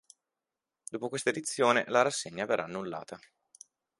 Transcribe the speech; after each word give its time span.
Dopo 0.89 1.09
questa 1.09 1.29
edizione, 1.29 1.83
la 1.89 2.01
rassegna 2.01 2.45
verrà 2.45 2.63
annullata. 2.63 3.19